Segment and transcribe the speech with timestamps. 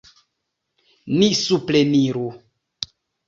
[1.17, 2.25] Ni supreniru!